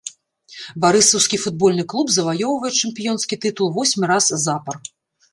[0.83, 4.75] Барысаўскі футбольны клуб заваёўвае чэмпіёнскі тытул восьмы раз запар.